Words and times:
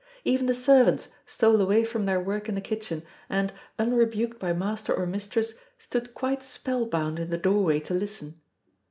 Even 0.25 0.47
the 0.47 0.55
servants 0.55 1.09
stole 1.27 1.61
away 1.61 1.83
from 1.85 2.07
their 2.07 2.19
work 2.19 2.49
in 2.49 2.55
the 2.55 2.59
kitchen, 2.59 3.03
and, 3.29 3.53
unrebuked 3.77 4.39
by 4.39 4.51
master 4.51 4.91
or 4.91 5.05
mistress, 5.05 5.53
stood 5.77 6.15
quite 6.15 6.41
spell 6.41 6.87
bound 6.87 7.19
in 7.19 7.29
the 7.29 7.37
doorway 7.37 7.79
to 7.81 7.93
listen. 7.93 8.41